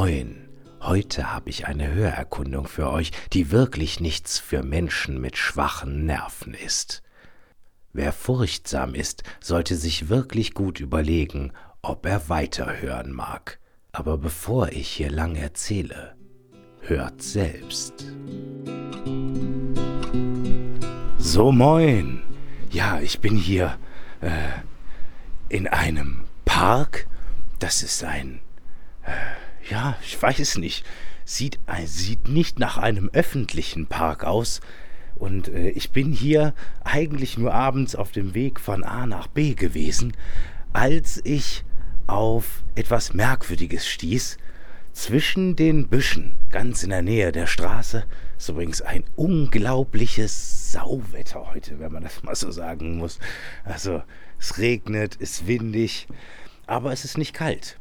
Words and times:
Moin, 0.00 0.48
heute 0.80 1.32
habe 1.32 1.50
ich 1.50 1.66
eine 1.66 1.92
Hörerkundung 1.92 2.68
für 2.68 2.88
euch, 2.88 3.10
die 3.32 3.50
wirklich 3.50 3.98
nichts 3.98 4.38
für 4.38 4.62
Menschen 4.62 5.20
mit 5.20 5.36
schwachen 5.36 6.06
Nerven 6.06 6.54
ist. 6.54 7.02
Wer 7.92 8.12
furchtsam 8.12 8.94
ist, 8.94 9.24
sollte 9.40 9.74
sich 9.74 10.08
wirklich 10.08 10.54
gut 10.54 10.78
überlegen, 10.78 11.52
ob 11.82 12.06
er 12.06 12.28
weiterhören 12.28 13.10
mag. 13.10 13.58
Aber 13.90 14.18
bevor 14.18 14.68
ich 14.68 14.86
hier 14.86 15.10
lang 15.10 15.34
erzähle, 15.34 16.14
hört 16.82 17.20
selbst. 17.20 17.94
So 21.18 21.50
moin. 21.50 22.22
Ja, 22.70 23.00
ich 23.00 23.18
bin 23.18 23.34
hier 23.34 23.76
äh, 24.20 24.60
in 25.48 25.66
einem 25.66 26.22
Park. 26.44 27.08
Das 27.58 27.82
ist 27.82 28.04
ein, 28.04 28.38
äh, 29.02 29.37
ja, 29.70 29.96
ich 30.02 30.20
weiß 30.20 30.38
es 30.38 30.58
nicht. 30.58 30.84
Sieht, 31.24 31.58
äh, 31.66 31.86
sieht 31.86 32.28
nicht 32.28 32.58
nach 32.58 32.78
einem 32.78 33.10
öffentlichen 33.12 33.86
Park 33.86 34.24
aus. 34.24 34.60
Und 35.16 35.48
äh, 35.48 35.70
ich 35.70 35.90
bin 35.90 36.12
hier 36.12 36.54
eigentlich 36.84 37.38
nur 37.38 37.52
abends 37.52 37.94
auf 37.94 38.12
dem 38.12 38.34
Weg 38.34 38.60
von 38.60 38.84
A 38.84 39.06
nach 39.06 39.26
B 39.26 39.54
gewesen, 39.54 40.12
als 40.72 41.20
ich 41.24 41.64
auf 42.06 42.62
etwas 42.74 43.14
Merkwürdiges 43.14 43.86
stieß. 43.86 44.38
Zwischen 44.92 45.54
den 45.54 45.88
Büschen, 45.88 46.34
ganz 46.50 46.82
in 46.82 46.90
der 46.90 47.02
Nähe 47.02 47.30
der 47.30 47.46
Straße, 47.46 48.04
ist 48.36 48.48
übrigens 48.48 48.82
ein 48.82 49.04
unglaubliches 49.14 50.72
Sauwetter 50.72 51.52
heute, 51.52 51.78
wenn 51.78 51.92
man 51.92 52.02
das 52.02 52.22
mal 52.24 52.34
so 52.34 52.50
sagen 52.50 52.96
muss. 52.96 53.20
Also 53.64 54.02
es 54.40 54.58
regnet, 54.58 55.14
ist 55.14 55.46
windig, 55.46 56.08
aber 56.66 56.92
es 56.92 57.04
ist 57.04 57.16
nicht 57.16 57.32
kalt. 57.32 57.78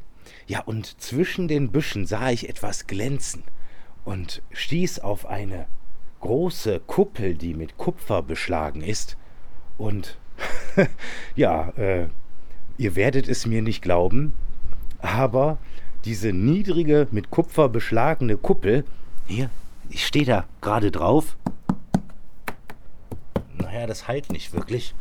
Ja, 0.47 0.61
und 0.61 1.01
zwischen 1.01 1.47
den 1.47 1.71
Büschen 1.71 2.05
sah 2.05 2.29
ich 2.29 2.49
etwas 2.49 2.87
glänzen 2.87 3.43
und 4.05 4.41
stieß 4.51 4.99
auf 4.99 5.25
eine 5.25 5.67
große 6.21 6.79
Kuppel, 6.87 7.35
die 7.35 7.53
mit 7.53 7.77
Kupfer 7.77 8.21
beschlagen 8.21 8.81
ist. 8.81 9.17
Und 9.77 10.17
ja, 11.35 11.69
äh, 11.77 12.07
Ihr 12.79 12.95
werdet 12.95 13.27
es 13.27 13.47
mir 13.47 13.63
nicht 13.63 13.81
glauben, 13.81 14.33
aber 14.99 15.57
diese 16.05 16.31
niedrige, 16.31 17.07
mit 17.09 17.31
Kupfer 17.31 17.69
beschlagene 17.69 18.37
Kuppel, 18.37 18.85
hier, 19.25 19.49
ich 19.89 20.05
stehe 20.05 20.25
da 20.25 20.45
gerade 20.61 20.91
drauf. 20.91 21.37
Naja, 23.57 23.87
das 23.87 24.07
halt 24.07 24.31
nicht 24.31 24.53
wirklich. 24.53 24.93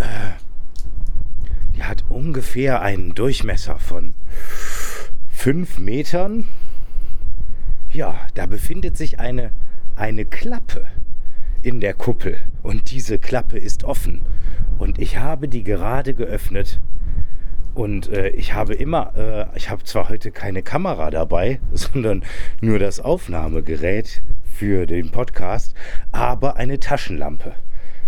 Äh, 0.00 0.32
die 1.76 1.84
hat 1.84 2.04
ungefähr 2.08 2.82
einen 2.82 3.14
Durchmesser 3.14 3.78
von 3.78 4.14
fünf 5.46 5.78
Metern. 5.78 6.44
Ja, 7.92 8.18
da 8.34 8.46
befindet 8.46 8.96
sich 8.96 9.20
eine, 9.20 9.52
eine 9.94 10.24
Klappe 10.24 10.88
in 11.62 11.78
der 11.78 11.94
Kuppel 11.94 12.40
und 12.64 12.90
diese 12.90 13.20
Klappe 13.20 13.56
ist 13.56 13.84
offen. 13.84 14.22
Und 14.78 14.98
ich 14.98 15.18
habe 15.18 15.46
die 15.46 15.62
gerade 15.62 16.14
geöffnet 16.14 16.80
und 17.74 18.08
äh, 18.08 18.30
ich 18.30 18.54
habe 18.54 18.74
immer, 18.74 19.12
äh, 19.16 19.56
ich 19.56 19.70
habe 19.70 19.84
zwar 19.84 20.08
heute 20.08 20.32
keine 20.32 20.64
Kamera 20.64 21.12
dabei, 21.12 21.60
sondern 21.72 22.24
nur 22.60 22.80
das 22.80 22.98
Aufnahmegerät 22.98 24.24
für 24.42 24.84
den 24.84 25.12
Podcast, 25.12 25.76
aber 26.10 26.56
eine 26.56 26.80
Taschenlampe. 26.80 27.54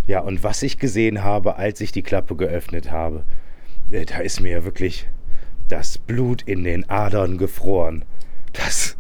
Ja, 0.09 0.23
und 0.23 0.43
was 0.43 0.65
ich 0.65 0.77
gesehen 0.77 1.23
habe, 1.23 1.55
als 1.55 1.81
ich 1.81 1.93
die 1.93 2.03
Klappe 2.03 2.35
geöffnet 2.35 2.91
habe, 2.91 3.23
äh, 3.93 4.07
da 4.07 4.19
ist 4.19 4.41
mir 4.41 4.65
wirklich 4.65 5.07
das 5.69 5.99
Blut 5.99 6.43
in 6.43 6.65
den 6.65 6.89
Adern 6.89 7.39
gefroren. 7.39 8.05
Das 8.53 8.97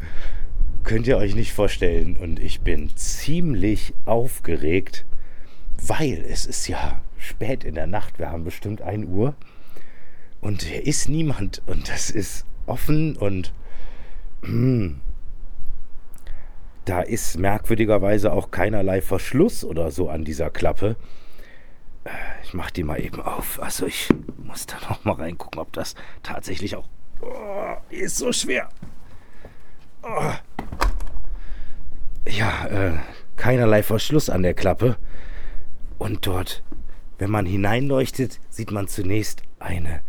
könnt 0.84 1.06
ihr 1.06 1.16
euch 1.16 1.34
nicht 1.34 1.52
vorstellen. 1.52 2.16
Und 2.16 2.40
ich 2.40 2.60
bin 2.60 2.94
ziemlich 2.96 3.94
aufgeregt, 4.04 5.04
weil 5.82 6.24
es 6.28 6.46
ist 6.46 6.68
ja 6.68 7.00
spät 7.16 7.64
in 7.64 7.74
der 7.74 7.86
Nacht. 7.86 8.18
Wir 8.18 8.30
haben 8.30 8.44
bestimmt 8.44 8.82
1 8.82 9.06
Uhr. 9.06 9.34
Und 10.40 10.62
hier 10.62 10.86
ist 10.86 11.08
niemand. 11.08 11.62
Und 11.66 11.88
das 11.88 12.10
ist 12.10 12.44
offen 12.66 13.16
und 13.16 13.52
hm, 14.42 15.00
da 16.84 17.00
ist 17.00 17.38
merkwürdigerweise 17.38 18.32
auch 18.32 18.50
keinerlei 18.50 19.02
Verschluss 19.02 19.64
oder 19.64 19.90
so 19.90 20.08
an 20.08 20.24
dieser 20.24 20.50
Klappe. 20.50 20.96
Äh, 22.08 22.44
ich 22.44 22.54
mach 22.54 22.70
die 22.70 22.84
mal 22.84 23.00
eben 23.00 23.20
auf. 23.20 23.60
Also 23.60 23.86
ich 23.86 24.08
muss 24.42 24.66
da 24.66 24.76
noch 24.88 25.04
mal 25.04 25.12
reingucken, 25.14 25.60
ob 25.60 25.72
das 25.72 25.94
tatsächlich 26.22 26.76
auch... 26.76 26.88
Oh, 27.20 27.76
ist 27.90 28.16
so 28.16 28.32
schwer. 28.32 28.68
Oh. 30.02 30.32
Ja, 32.28 32.66
äh, 32.66 32.92
keinerlei 33.36 33.82
Verschluss 33.82 34.30
an 34.30 34.42
der 34.42 34.54
Klappe. 34.54 34.96
Und 35.98 36.26
dort, 36.26 36.62
wenn 37.18 37.30
man 37.30 37.46
hineinleuchtet, 37.46 38.40
sieht 38.48 38.70
man 38.70 38.88
zunächst 38.88 39.42
eine 39.58 40.00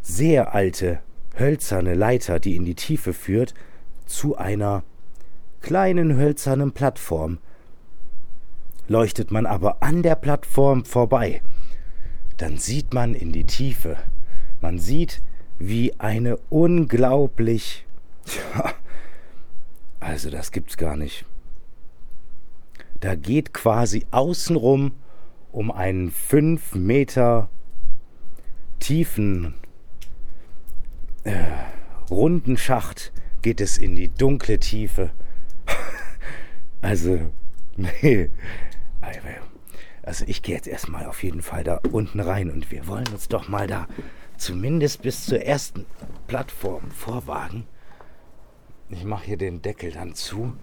sehr 0.00 0.54
alte, 0.54 1.00
hölzerne 1.38 1.94
Leiter, 1.94 2.40
die 2.40 2.56
in 2.56 2.64
die 2.64 2.74
Tiefe 2.74 3.12
führt, 3.12 3.54
zu 4.06 4.36
einer 4.38 4.82
kleinen 5.60 6.16
hölzernen 6.16 6.72
Plattform. 6.72 7.38
Leuchtet 8.88 9.30
man 9.30 9.46
aber 9.46 9.82
an 9.82 10.02
der 10.02 10.16
Plattform 10.16 10.84
vorbei, 10.84 11.42
dann 12.38 12.56
sieht 12.56 12.94
man 12.94 13.14
in 13.14 13.32
die 13.32 13.44
Tiefe. 13.44 13.96
Man 14.60 14.78
sieht, 14.78 15.22
wie 15.58 15.92
eine 15.98 16.38
unglaublich. 16.48 17.86
also 20.00 20.30
das 20.30 20.50
gibt's 20.52 20.76
gar 20.76 20.96
nicht. 20.96 21.24
Da 23.00 23.14
geht 23.14 23.52
quasi 23.52 24.06
außenrum 24.10 24.92
um 25.52 25.70
einen 25.70 26.10
fünf 26.10 26.74
Meter 26.74 27.48
tiefen 28.78 29.54
äh, 31.24 31.34
runden 32.10 32.56
Schacht 32.56 33.12
geht 33.42 33.60
es 33.60 33.78
in 33.78 33.94
die 33.96 34.08
dunkle 34.08 34.58
Tiefe. 34.58 35.10
also, 36.80 37.32
nee. 37.76 38.30
Also 40.02 40.24
ich 40.26 40.42
gehe 40.42 40.54
jetzt 40.54 40.66
erstmal 40.66 41.04
auf 41.06 41.22
jeden 41.22 41.42
Fall 41.42 41.64
da 41.64 41.80
unten 41.92 42.20
rein 42.20 42.50
und 42.50 42.70
wir 42.70 42.86
wollen 42.86 43.08
uns 43.08 43.28
doch 43.28 43.48
mal 43.48 43.66
da 43.66 43.86
zumindest 44.38 45.02
bis 45.02 45.26
zur 45.26 45.42
ersten 45.42 45.84
Plattform 46.28 46.90
vorwagen. 46.90 47.66
Ich 48.88 49.04
mache 49.04 49.26
hier 49.26 49.36
den 49.36 49.60
Deckel 49.60 49.92
dann 49.92 50.14
zu. 50.14 50.56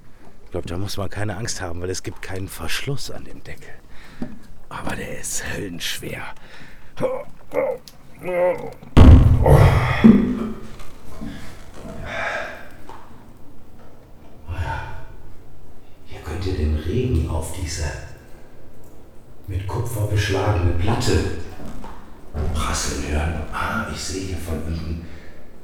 Ich 0.46 0.52
glaube, 0.52 0.68
da 0.68 0.78
muss 0.78 0.98
man 0.98 1.10
keine 1.10 1.38
Angst 1.38 1.62
haben, 1.62 1.82
weil 1.82 1.92
es 1.92 2.02
gibt 2.02 2.24
keinen 2.24 2.48
Verschluss 2.48 3.12
an 3.12 3.26
dem 3.26 3.44
Deckel. 3.44 3.70
Aber 4.70 4.96
der 4.96 5.20
ist 5.20 5.44
höllenschwer. 5.54 6.24
Hier 16.06 16.20
könnt 16.24 16.48
ihr 16.48 16.58
den 16.58 16.78
Regen 16.78 17.30
auf 17.30 17.54
diese 17.62 17.84
mit 19.48 19.68
Kupfer 19.68 20.08
beschlagene 20.08 20.74
Platte 20.74 21.14
prasseln 22.54 23.08
hören. 23.10 23.44
Ah, 23.54 23.88
ich 23.94 24.00
sehe 24.00 24.28
hier 24.28 24.38
von 24.38 24.62
unten, 24.68 25.06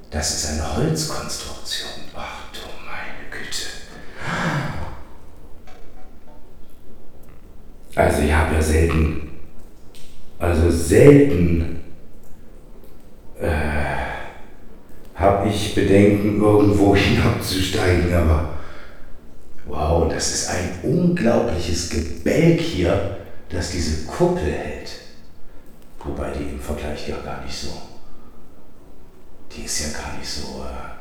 das 0.10 0.36
ist 0.36 0.52
eine 0.52 0.76
Holzkonstruktion. 0.76 1.90
Ach 2.16 2.52
du 2.54 2.60
meine 2.86 3.30
Güte. 3.32 3.68
Also 7.96 8.22
ich 8.22 8.34
habe 8.34 8.56
ja 8.56 8.62
selten, 8.62 9.32
also 10.40 10.72
selten 10.72 11.82
habe 15.22 15.50
ich 15.50 15.76
Bedenken, 15.76 16.42
irgendwo 16.42 16.96
hinabzusteigen, 16.96 18.14
aber 18.14 18.50
wow, 19.68 20.12
das 20.12 20.34
ist 20.34 20.50
ein 20.50 20.80
unglaubliches 20.84 21.90
Gebälk 21.90 22.60
hier, 22.60 23.18
das 23.52 23.72
diese 23.72 24.06
Kuppel 24.06 24.52
hält. 24.52 24.92
Wobei 26.04 26.32
die 26.32 26.50
im 26.50 26.60
Vergleich 26.60 27.08
ja 27.08 27.18
gar 27.18 27.44
nicht 27.44 27.56
so. 27.56 27.82
Die 29.52 29.64
ist 29.64 29.80
ja 29.82 30.00
gar 30.00 30.18
nicht 30.18 30.30
so. 30.30 30.64
Äh, 30.64 30.92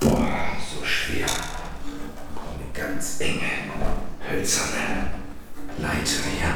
boah, 0.00 0.56
so 0.58 0.84
schwer. 0.84 1.26
Eine 1.26 2.72
ganz 2.72 3.20
enge, 3.20 3.50
hölzerne 4.28 5.10
Leiter 5.78 6.22
hier. 6.36 6.54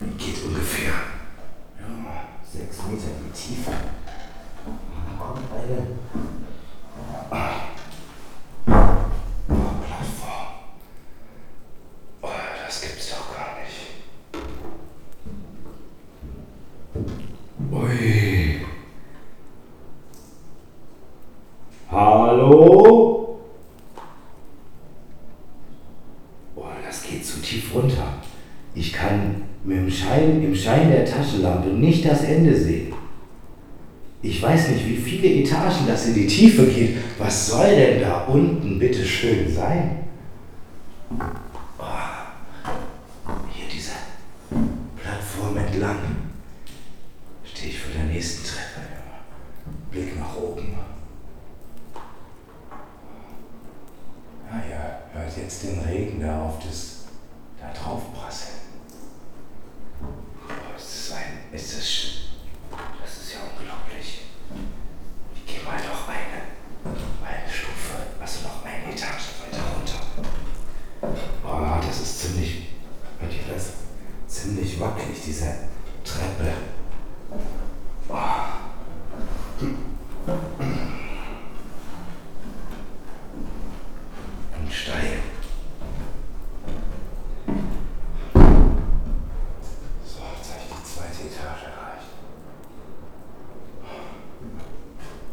Die 0.00 0.24
geht 0.24 0.42
ungefähr 0.44 0.92
ja, 1.78 2.24
sechs 2.52 2.78
Meter 2.88 3.08
in 3.08 3.32
die 3.32 3.38
Tiefe 3.38 3.72
kommt 5.22 5.46
eine 5.52 5.86
Plattform. 9.86 10.48
Oh, 12.22 12.28
das 12.66 12.80
gibt's 12.80 13.10
doch 13.10 13.34
gar 13.34 13.56
nicht. 13.60 13.86
Ui. 17.72 18.66
Hallo? 21.90 23.40
Boah, 26.54 26.72
das 26.84 27.02
geht 27.04 27.24
zu 27.24 27.40
tief 27.40 27.74
runter. 27.74 28.14
Ich 28.74 28.92
kann 28.92 29.44
mit 29.64 29.76
dem 29.76 29.90
Schein, 29.90 30.42
im 30.42 30.54
Schein 30.54 30.90
der 30.90 31.04
Taschenlampe 31.04 31.68
nicht 31.82 32.04
das 32.06 32.22
Ende 32.22 32.56
sehen. 32.56 32.92
Ich 34.22 34.40
weiß 34.40 34.70
nicht, 34.70 34.88
wie 34.88 34.96
viele 34.96 35.42
Etagen 35.42 35.84
das 35.86 36.06
in 36.06 36.14
die 36.14 36.28
Tiefe 36.28 36.64
geht. 36.66 36.96
Was 37.18 37.48
soll 37.48 37.74
denn 37.74 38.00
da 38.00 38.24
unten 38.26 38.78
bitte 38.78 39.04
schön 39.04 39.52
sein? 39.52 39.96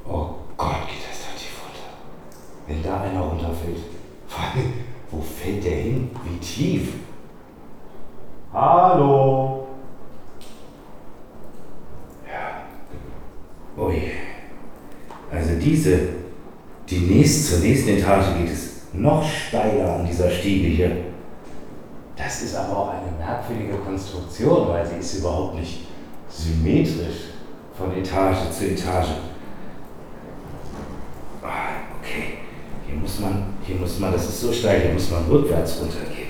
Oh 0.09 0.29
Gott, 0.57 0.87
geht 0.87 1.07
das 1.07 1.19
da 1.21 1.37
tief 1.37 1.53
runter. 1.63 1.89
Wenn 2.67 2.81
da 2.81 3.01
einer 3.01 3.21
runterfällt, 3.21 3.77
wo 5.11 5.21
fällt 5.21 5.63
der 5.63 5.75
hin? 5.75 6.09
Wie 6.23 6.37
tief? 6.39 6.93
Hallo. 8.51 9.67
Ja. 12.27 12.63
Ui. 13.83 14.01
Also 15.31 15.59
diese, 15.59 15.99
die 16.89 16.99
nächste, 16.99 17.55
zur 17.55 17.59
nächsten 17.59 17.89
Etage 17.89 18.37
geht 18.39 18.51
es 18.51 18.69
noch 18.93 19.23
steiler 19.23 19.97
an 19.97 20.07
dieser 20.07 20.31
Stiege 20.31 20.67
hier. 20.69 20.97
Das 22.15 22.41
ist 22.41 22.55
aber 22.55 22.75
auch 22.75 22.89
eine 22.89 23.11
merkwürdige 23.17 23.77
Konstruktion, 23.77 24.67
weil 24.69 24.85
sie 24.85 24.97
ist 24.97 25.19
überhaupt 25.19 25.55
nicht 25.55 25.87
symmetrisch 26.27 27.29
von 27.77 27.95
Etage 27.95 28.49
zu 28.51 28.65
Etage. 28.65 29.09
Ah, 31.41 31.69
okay, 31.99 32.39
hier 32.85 32.95
muss 33.09 33.19
man, 33.21 33.43
hier 33.65 33.75
muss 33.75 33.99
man, 33.99 34.11
das 34.11 34.29
ist 34.29 34.41
so 34.41 34.53
steil, 34.53 34.81
hier 34.81 34.93
muss 34.93 35.09
man 35.09 35.25
rückwärts 35.25 35.79
runtergehen. 35.81 36.29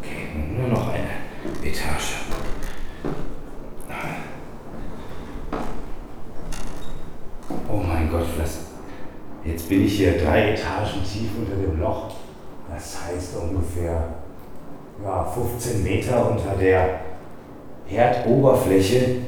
Okay, 0.00 0.30
nur 0.58 0.68
noch 0.68 0.88
eine. 0.88 1.22
Etage. 1.62 2.16
Oh 7.68 7.76
mein 7.76 8.10
Gott, 8.10 8.26
was? 8.36 8.58
Jetzt 9.44 9.68
bin 9.68 9.84
ich 9.84 9.96
hier 9.96 10.18
drei 10.18 10.52
Etagen 10.52 11.02
tief 11.04 11.30
unter 11.38 11.54
dem 11.54 11.80
Loch. 11.80 12.14
Das 12.68 12.98
heißt 13.04 13.36
ungefähr 13.36 14.08
ja, 15.04 15.24
15 15.24 15.84
Meter 15.84 16.30
unter 16.30 16.56
der 16.56 17.00
Erdoberfläche. 17.88 19.22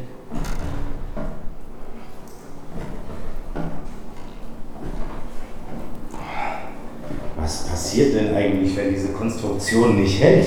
Was 7.45 7.84
passiert 7.95 8.15
denn 8.17 8.35
eigentlich, 8.35 8.77
wenn 8.77 8.93
diese 8.93 9.09
Konstruktion 9.09 10.01
nicht 10.01 10.21
hält? 10.21 10.47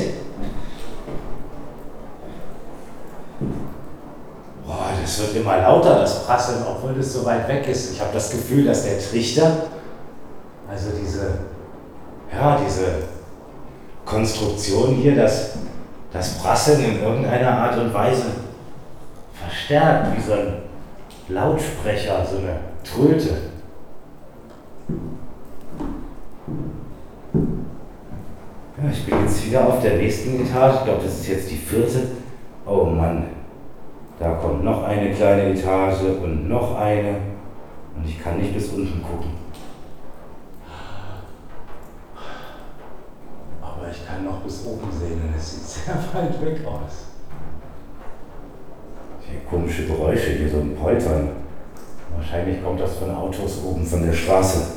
es 5.01 5.19
wird 5.21 5.37
immer 5.37 5.61
lauter, 5.61 5.99
das 6.01 6.25
Prasseln, 6.25 6.65
obwohl 6.69 6.99
es 6.99 7.13
so 7.13 7.23
weit 7.23 7.47
weg 7.47 7.65
ist. 7.69 7.93
Ich 7.93 8.01
habe 8.01 8.09
das 8.13 8.29
Gefühl, 8.29 8.65
dass 8.65 8.83
der 8.83 8.99
Trichter, 8.99 9.69
also 10.69 10.89
diese, 11.01 11.29
ja, 12.33 12.59
diese 12.59 13.03
Konstruktion 14.03 14.95
hier, 14.95 15.15
das, 15.15 15.51
das 16.11 16.37
Prasseln 16.39 16.83
in 16.83 17.01
irgendeiner 17.01 17.51
Art 17.51 17.77
und 17.77 17.93
Weise 17.93 18.25
verstärkt, 19.33 20.17
wie 20.17 20.21
so 20.21 20.33
ein 20.33 20.53
Lautsprecher, 21.29 22.25
so 22.29 22.39
eine 22.39 22.59
Tröte. 22.83 23.37
Ja, 28.77 28.91
ich 28.91 29.05
bin 29.07 29.21
jetzt 29.23 29.43
wieder 29.43 29.67
auf 29.67 29.81
der 29.81 29.97
nächsten 29.97 30.39
Etage. 30.39 30.75
Ich 30.75 30.83
glaube, 30.83 31.01
das 31.03 31.19
ist 31.19 31.27
jetzt 31.27 31.49
die 31.49 31.55
vierte. 31.55 32.09
Oh 32.63 32.83
Mann, 32.83 33.25
da 34.19 34.35
kommt 34.35 34.63
noch 34.63 34.83
eine 34.83 35.11
kleine 35.11 35.51
Etage 35.51 36.01
und 36.21 36.47
noch 36.47 36.75
eine. 36.77 37.17
Und 37.95 38.05
ich 38.05 38.21
kann 38.21 38.37
nicht 38.37 38.53
bis 38.53 38.69
unten 38.69 39.01
gucken. 39.01 39.31
Aber 43.61 43.89
ich 43.89 44.05
kann 44.05 44.25
noch 44.25 44.41
bis 44.41 44.63
oben 44.67 44.91
sehen 44.91 45.21
und 45.27 45.35
es 45.35 45.55
sieht 45.55 45.85
sehr 45.85 45.95
weit 46.13 46.39
weg 46.45 46.59
aus. 46.67 47.07
Hier 49.21 49.39
komische 49.49 49.87
Geräusche, 49.87 50.33
hier 50.33 50.49
so 50.49 50.57
ein 50.57 50.75
Poltern. 50.75 51.29
Wahrscheinlich 52.15 52.63
kommt 52.63 52.79
das 52.79 52.97
von 52.97 53.09
Autos 53.09 53.63
oben 53.63 53.83
von 53.83 54.05
der 54.05 54.13
Straße. 54.13 54.76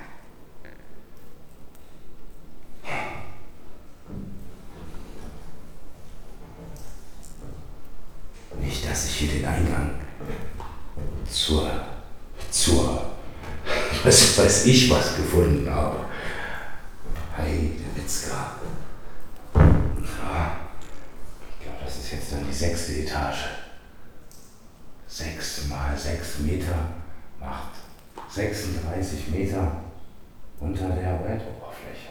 weiß 14.41 14.65
ich 14.65 14.89
was 14.89 15.15
gefunden 15.15 15.69
habe. 15.69 16.05
Heide 17.37 17.73
Witzka. 17.95 18.55
Ja, 19.55 20.57
ich 21.49 21.63
glaube, 21.63 21.79
das 21.85 21.97
ist 21.97 22.11
jetzt 22.11 22.31
dann 22.31 22.47
die 22.47 22.53
sechste 22.53 22.93
Etage. 22.93 23.45
Sechs 25.07 25.67
mal 25.67 25.95
sechs 25.97 26.39
Meter 26.39 26.75
macht 27.39 27.71
36 28.29 29.27
Meter 29.27 29.71
unter 30.59 30.89
der 30.89 31.03
Erdoberfläche. 31.03 32.10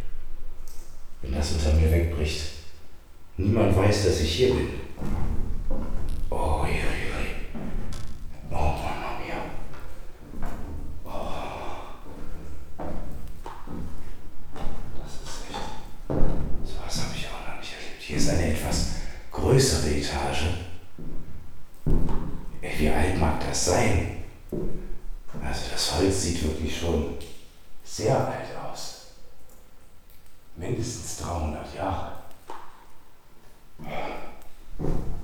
Wenn 1.21 1.33
das 1.33 1.51
unter 1.51 1.73
mir 1.73 1.91
wegbricht. 1.91 2.41
Niemand 3.37 3.75
weiß, 3.75 4.05
dass 4.05 4.21
ich 4.21 4.35
hier 4.35 4.53
bin. 4.53 4.69
Oh, 6.29 6.65
je, 6.65 6.73
je. 6.73 6.81
Oh, 8.49 8.55
Mama 8.55 9.19
mia. 9.19 9.41
Oh. 11.05 11.99
Das 14.99 15.13
ist 15.23 15.43
echt. 15.49 15.59
So 16.65 16.73
was 16.85 17.03
habe 17.03 17.15
ich 17.15 17.27
auch 17.27 17.47
noch 17.47 17.59
nicht 17.59 17.73
erlebt. 17.73 18.01
Hier 18.01 18.17
ist 18.17 18.29
eine 18.29 18.53
etwas 18.53 18.87
größere 19.31 19.89
Etage. 19.95 20.45
Wie 22.77 22.89
alt 22.89 23.19
mag 23.19 23.39
das 23.47 23.65
sein? 23.65 24.23
Also 25.43 25.61
das 25.71 25.95
Holz 25.95 26.23
sieht 26.23 26.43
wirklich 26.43 26.79
schon 26.79 27.15
sehr 27.83 28.17
alt 28.17 28.47
aus. 28.71 28.90
Mindestens 30.55 31.17
300 31.17 31.75
Jahre. 31.75 32.11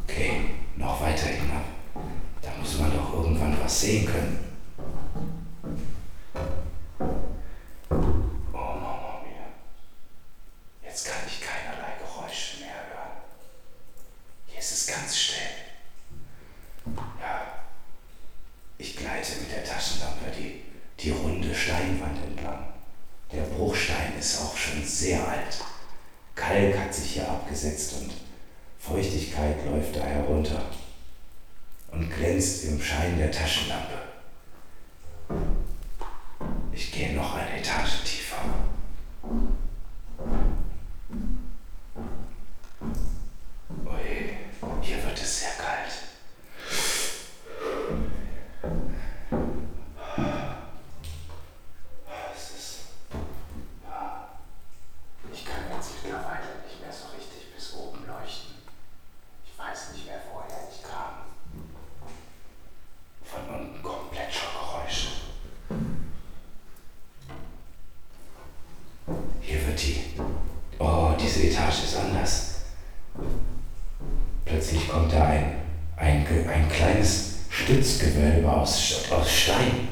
Okay, 0.03 0.41
noch 0.75 1.01
weiter 1.01 1.27
hinab. 1.27 1.63
Da 2.41 2.50
muss 2.60 2.79
man 2.79 2.91
doch 2.96 3.13
irgendwann 3.13 3.57
was 3.62 3.81
sehen 3.81 4.05
können. 4.05 4.39
Oh 7.89 8.55
Mama 8.55 9.22
mia. 9.24 9.48
Jetzt 10.84 11.05
kann 11.07 11.22
ich 11.27 11.41
keinerlei 11.41 11.98
Geräusche 12.00 12.62
mehr 12.62 12.69
hören. 12.69 13.17
Hier 14.48 14.60
ist 14.60 14.72
es 14.72 14.88
ganz 14.88 15.17
still. 15.17 15.38
Ja. 17.19 17.41
Ich 18.77 18.96
gleite 18.96 19.39
mit 19.41 19.51
der 19.51 19.63
Taschenlampe 19.63 20.31
die, 20.38 20.62
die 21.00 21.12
runde 21.12 21.53
Steinwand 21.53 22.17
entlang. 22.24 22.76
Der 23.31 23.41
Bruchstein 23.43 24.13
ist 24.19 24.41
auch 24.41 24.55
schon 24.55 24.84
sehr 24.86 25.19
alt. 25.27 25.63
Kalk 26.36 26.77
hat 26.77 26.93
sich 26.93 27.12
hier 27.13 27.29
abgesetzt 27.29 27.93
und 28.01 28.12
Feuchtigkeit 28.79 29.55
läuft 29.65 29.96
da 29.96 30.01
herunter 30.03 30.62
und 31.91 32.10
glänzt 32.10 32.65
im 32.65 32.81
Schein 32.81 33.17
der 33.17 33.31
Taschenlampe. 33.31 33.98
Ich 36.72 36.91
gehe 36.91 37.13
noch 37.13 37.36
eine 37.36 37.60
Etage 37.60 38.03
tiefer. 38.03 38.38
Ui, 43.86 44.38
hier 44.81 45.03
wird 45.03 45.17
es 45.22 45.39
sehr 45.39 45.50
kalt. 45.57 45.91
Es 52.36 52.51
ist. 52.51 52.79
Ja, 53.84 54.29
ich 55.34 55.46
kann 55.46 55.55
jetzt 55.75 55.91
mittlerweile 56.03 56.62
nicht 56.65 56.79
mehr 56.81 56.91
so 56.91 57.07
richtig 57.15 57.53
bis 57.55 57.74
oben 57.74 58.05
leuchten. 58.07 58.55
Ich 59.46 59.57
weiß 59.57 59.93
nicht 59.93 60.05
mehr, 60.05 60.22
woher 60.31 60.67
ich 60.72 60.84
kam. 60.84 61.25
Von 63.24 63.55
unten 63.55 63.84
kommen 63.84 64.10
Plätschergeräusche. 64.12 65.07
Hier 69.41 69.67
wird 69.67 69.81
die. 69.81 70.03
Oh, 70.79 71.13
diese 71.19 71.43
Etage 71.43 71.84
ist 71.84 71.96
anders. 71.98 72.55
Plötzlich 74.46 74.88
kommt 74.89 75.12
da 75.12 75.25
ein, 75.27 75.55
ein, 75.98 76.25
Ge- 76.25 76.48
ein 76.48 76.69
kleines 76.69 77.36
Stützgewölbe 77.50 78.50
aus, 78.77 79.12
aus 79.12 79.31
Stein. 79.31 79.89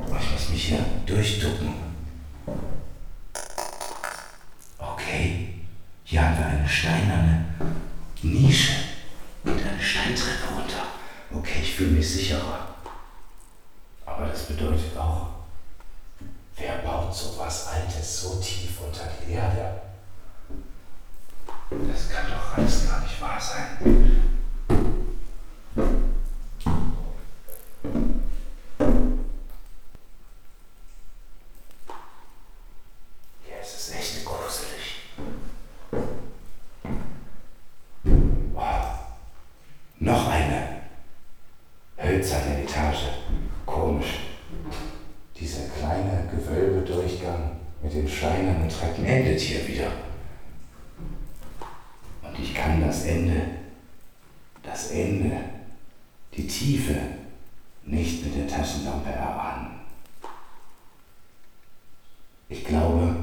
Ich 0.00 0.30
muss 0.32 0.48
mich 0.50 0.64
hier 0.66 0.84
durchducken. 1.06 1.74
Okay, 4.78 5.54
hier 6.04 6.22
haben 6.22 6.38
wir 6.38 6.46
eine 6.46 6.68
steinerne 6.68 7.44
Nische 8.22 8.72
und 9.44 9.52
eine 9.52 9.82
Steintreppe 9.82 10.54
runter. 10.54 10.86
Okay, 11.32 11.60
ich 11.62 11.74
fühle 11.74 11.92
mich 11.92 12.08
sicherer. 12.08 12.68
Aber 14.04 14.26
das 14.26 14.46
bedeutet 14.46 14.96
auch, 14.96 15.28
wer 16.56 16.78
baut 16.78 17.14
sowas 17.14 17.68
Altes 17.68 18.22
so 18.22 18.40
tief 18.40 18.80
unter 18.80 19.08
die 19.26 19.32
Erde? 19.32 19.80
Das 21.70 22.10
kann 22.10 22.30
doch 22.30 22.56
alles 22.56 22.88
gar 22.88 23.00
nicht 23.00 23.20
wahr 23.20 23.40
sein. 23.40 24.33
Noch 40.04 40.28
eine 40.28 40.82
hölzerne 41.96 42.62
Etage. 42.62 43.08
Komisch. 43.64 44.18
Dieser 45.34 45.66
kleine 45.78 46.28
Gewölbedurchgang 46.30 47.52
mit 47.82 47.94
den 47.94 48.06
steinernen 48.06 48.68
Treppen 48.68 49.06
endet 49.06 49.40
hier 49.40 49.66
wieder. 49.66 49.90
Und 52.22 52.38
ich 52.38 52.54
kann 52.54 52.82
das 52.82 53.06
Ende, 53.06 53.46
das 54.62 54.90
Ende, 54.90 55.36
die 56.34 56.46
Tiefe 56.46 56.96
nicht 57.84 58.26
mit 58.26 58.36
der 58.36 58.46
Taschenlampe 58.46 59.08
erahnen. 59.08 59.80
Ich 62.50 62.62
glaube, 62.62 63.16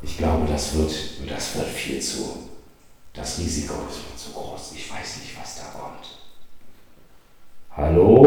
ich 0.00 0.16
glaube, 0.16 0.46
das 0.50 0.74
wird, 0.74 1.30
das 1.30 1.56
wird 1.56 1.68
viel 1.68 2.00
zu, 2.00 2.49
das 3.12 3.38
Risiko 3.38 3.74
ist 3.88 4.08
mir 4.08 4.16
zu 4.16 4.32
groß. 4.32 4.72
Ich 4.74 4.90
weiß 4.92 5.18
nicht, 5.18 5.38
was 5.40 5.56
da 5.56 5.64
kommt. 5.78 6.18
Hallo? 7.76 8.19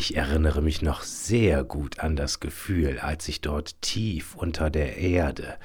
Ich 0.00 0.16
erinnere 0.16 0.62
mich 0.62 0.80
noch 0.80 1.02
sehr 1.02 1.62
gut 1.62 2.00
an 2.00 2.16
das 2.16 2.40
Gefühl, 2.40 3.00
als 3.00 3.28
ich 3.28 3.42
dort 3.42 3.82
tief 3.82 4.34
unter 4.34 4.70
der 4.70 4.96
Erde, 4.96 5.58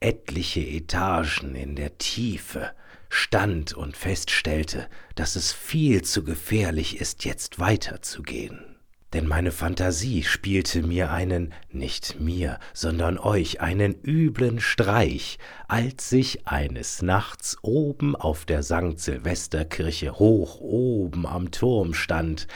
etliche 0.00 0.60
Etagen 0.60 1.54
in 1.54 1.76
der 1.76 1.96
Tiefe, 1.96 2.72
stand 3.08 3.72
und 3.72 3.96
feststellte, 3.96 4.88
dass 5.14 5.36
es 5.36 5.52
viel 5.52 6.02
zu 6.02 6.24
gefährlich 6.24 7.00
ist, 7.00 7.24
jetzt 7.24 7.60
weiterzugehen. 7.60 8.58
Denn 9.12 9.28
meine 9.28 9.52
Fantasie 9.52 10.24
spielte 10.24 10.82
mir 10.82 11.12
einen, 11.12 11.54
nicht 11.70 12.18
mir, 12.18 12.58
sondern 12.72 13.18
euch, 13.18 13.60
einen 13.60 13.94
üblen 14.02 14.58
Streich, 14.58 15.38
als 15.68 16.10
ich 16.10 16.48
eines 16.48 17.02
Nachts 17.02 17.56
oben 17.62 18.16
auf 18.16 18.46
der 18.46 18.64
St. 18.64 18.98
Silvesterkirche 18.98 20.18
hoch 20.18 20.58
oben 20.58 21.24
am 21.24 21.52
Turm 21.52 21.94
stand 21.94 22.48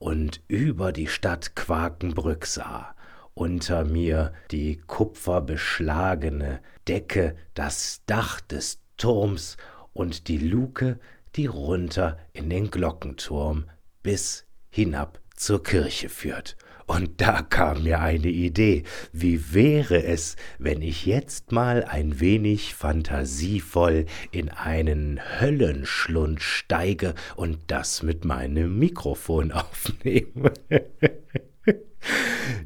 und 0.00 0.40
über 0.48 0.92
die 0.92 1.06
Stadt 1.06 1.54
Quakenbrück 1.54 2.46
sah, 2.46 2.96
unter 3.34 3.84
mir 3.84 4.32
die 4.50 4.78
kupferbeschlagene 4.78 6.60
Decke, 6.88 7.36
das 7.54 8.02
Dach 8.06 8.40
des 8.40 8.80
Turms 8.96 9.56
und 9.92 10.26
die 10.28 10.38
Luke, 10.38 10.98
die 11.36 11.46
runter 11.46 12.18
in 12.32 12.50
den 12.50 12.70
Glockenturm 12.70 13.66
bis 14.02 14.46
hinab 14.70 15.20
zur 15.36 15.62
Kirche 15.62 16.08
führt. 16.08 16.56
Und 16.90 17.20
da 17.20 17.42
kam 17.42 17.84
mir 17.84 18.00
eine 18.00 18.26
Idee. 18.26 18.82
Wie 19.12 19.54
wäre 19.54 20.02
es, 20.02 20.34
wenn 20.58 20.82
ich 20.82 21.06
jetzt 21.06 21.52
mal 21.52 21.84
ein 21.84 22.18
wenig 22.18 22.74
fantasievoll 22.74 24.06
in 24.32 24.48
einen 24.48 25.20
Höllenschlund 25.38 26.42
steige 26.42 27.14
und 27.36 27.58
das 27.68 28.02
mit 28.02 28.24
meinem 28.24 28.76
Mikrofon 28.80 29.52
aufnehme? 29.52 30.52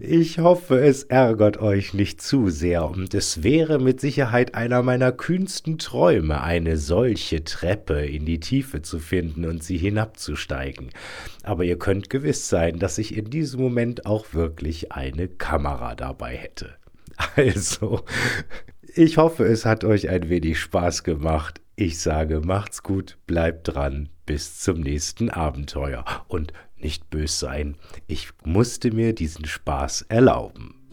Ich 0.00 0.38
hoffe, 0.38 0.80
es 0.80 1.04
ärgert 1.04 1.58
euch 1.58 1.94
nicht 1.94 2.20
zu 2.20 2.50
sehr, 2.50 2.88
und 2.88 3.14
es 3.14 3.42
wäre 3.42 3.78
mit 3.78 4.00
Sicherheit 4.00 4.54
einer 4.54 4.82
meiner 4.82 5.12
kühnsten 5.12 5.78
Träume, 5.78 6.42
eine 6.42 6.76
solche 6.76 7.44
Treppe 7.44 8.04
in 8.04 8.24
die 8.24 8.40
Tiefe 8.40 8.82
zu 8.82 8.98
finden 8.98 9.44
und 9.44 9.62
sie 9.62 9.78
hinabzusteigen. 9.78 10.90
Aber 11.42 11.64
ihr 11.64 11.78
könnt 11.78 12.10
gewiss 12.10 12.48
sein, 12.48 12.78
dass 12.78 12.98
ich 12.98 13.16
in 13.16 13.30
diesem 13.30 13.60
Moment 13.60 14.06
auch 14.06 14.34
wirklich 14.34 14.92
eine 14.92 15.28
Kamera 15.28 15.94
dabei 15.94 16.36
hätte. 16.36 16.74
Also, 17.36 18.04
ich 18.94 19.18
hoffe, 19.18 19.44
es 19.44 19.64
hat 19.64 19.84
euch 19.84 20.08
ein 20.08 20.28
wenig 20.28 20.58
Spaß 20.58 21.04
gemacht. 21.04 21.60
Ich 21.76 21.98
sage, 21.98 22.40
macht's 22.40 22.82
gut, 22.82 23.18
bleibt 23.26 23.74
dran, 23.74 24.08
bis 24.26 24.58
zum 24.60 24.80
nächsten 24.80 25.30
Abenteuer 25.30 26.04
und 26.28 26.52
nicht 26.76 27.10
bös 27.10 27.38
sein. 27.38 27.76
Ich 28.06 28.30
musste 28.44 28.92
mir 28.92 29.14
diesen 29.14 29.44
Spaß 29.44 30.02
erlauben. 30.08 30.83